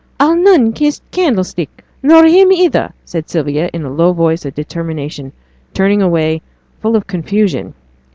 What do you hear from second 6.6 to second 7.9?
full of confusion.